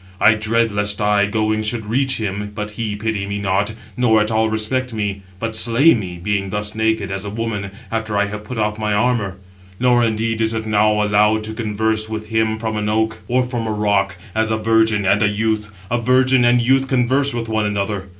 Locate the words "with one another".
17.31-18.07